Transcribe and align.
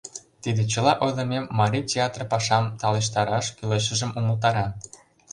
Тиде 0.41 0.63
чыла 0.71 0.93
ойлымем 1.05 1.45
марий 1.59 1.85
театр 1.93 2.21
пашам 2.31 2.65
талештараш 2.81 3.45
кӱлешыжым 3.57 4.11
умылтара. 4.19 4.65